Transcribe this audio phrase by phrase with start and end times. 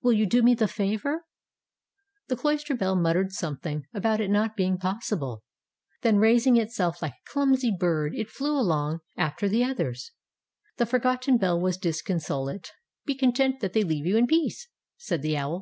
[0.00, 1.24] Will you do me the favor?"
[2.28, 5.42] The cloister bell muttered something about its not being possible.
[6.02, 9.74] Then raising itself like a clumsy bird, it flew along after ii8 Tales of Modern
[9.74, 10.12] Germany the others.
[10.76, 12.70] The forgotten bell was dis consolate.''
[13.06, 14.68] Be content that they leave you in peace/"
[14.98, 15.60] said the Owl.